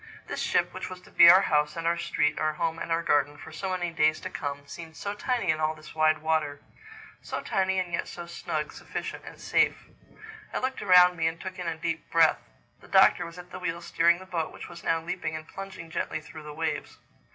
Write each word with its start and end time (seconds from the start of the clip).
This 0.25 0.39
ship, 0.41 0.73
which 0.73 0.89
was 0.89 0.99
to 1.01 1.11
be 1.11 1.29
our 1.29 1.43
house 1.43 1.75
and 1.75 1.85
our 1.85 1.95
street, 1.95 2.39
our 2.39 2.53
home 2.53 2.79
and 2.79 2.91
our 2.91 3.03
garden, 3.03 3.37
for 3.37 3.51
so 3.51 3.69
many 3.69 3.91
days 3.91 4.19
to 4.21 4.31
come, 4.31 4.65
seemed 4.65 4.97
so 4.97 5.13
tiny 5.13 5.51
in 5.51 5.59
all 5.59 5.75
this 5.75 5.93
wide 5.93 6.17
water—so 6.23 7.41
tiny 7.41 7.77
and 7.77 7.93
yet 7.93 8.07
so 8.07 8.25
snug, 8.25 8.73
sufficient, 8.73 9.39
safe. 9.39 9.77
I 10.55 10.57
looked 10.57 10.81
around 10.81 11.17
me 11.17 11.27
and 11.27 11.39
took 11.39 11.59
in 11.59 11.67
a 11.67 11.77
deep 11.77 12.09
breath. 12.09 12.39
The 12.79 12.87
Doctor 12.87 13.27
was 13.27 13.37
at 13.37 13.51
the 13.51 13.59
wheel 13.59 13.79
steering 13.79 14.17
the 14.17 14.25
boat 14.25 14.51
which 14.51 14.69
was 14.69 14.83
now 14.83 14.99
leaping 14.99 15.35
and 15.35 15.47
plunging 15.47 15.91
gently 15.91 16.19
through 16.19 16.41
the 16.41 16.51
waves. 16.55 16.97